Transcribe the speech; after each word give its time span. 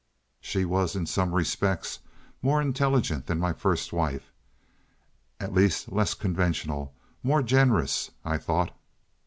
She 0.39 0.65
was 0.65 0.95
in 0.95 1.05
some 1.05 1.31
respects 1.31 1.99
more 2.41 2.59
intelligent 2.59 3.27
than 3.27 3.37
my 3.37 3.53
first 3.53 3.93
wife—at 3.93 5.53
least 5.53 5.91
less 5.91 6.15
conventional, 6.15 6.95
more 7.21 7.43
generous, 7.43 8.09
I 8.25 8.39
thought. 8.39 8.75